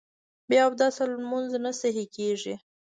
بې 0.47 0.57
اودسه 0.65 1.03
لمونځ 1.11 1.49
نه 1.63 1.71
صحیح 1.81 2.07
کېږي 2.15 2.55